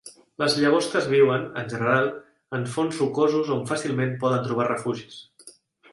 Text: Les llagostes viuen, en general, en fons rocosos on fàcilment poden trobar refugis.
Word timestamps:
Les 0.43 0.53
llagostes 0.59 1.09
viuen, 1.11 1.43
en 1.63 1.69
general, 1.75 2.09
en 2.61 2.65
fons 2.77 2.97
rocosos 3.03 3.55
on 3.59 3.63
fàcilment 3.73 4.19
poden 4.25 4.45
trobar 4.49 4.67
refugis. 4.73 5.21